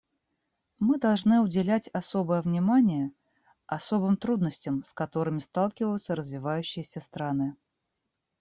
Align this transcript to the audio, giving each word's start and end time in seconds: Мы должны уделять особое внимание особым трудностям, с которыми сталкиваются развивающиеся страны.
Мы 0.79 0.97
должны 0.97 1.41
уделять 1.41 1.87
особое 1.93 2.41
внимание 2.41 3.11
особым 3.67 4.17
трудностям, 4.17 4.83
с 4.83 4.93
которыми 4.93 5.37
сталкиваются 5.37 6.15
развивающиеся 6.15 6.99
страны. 7.01 7.55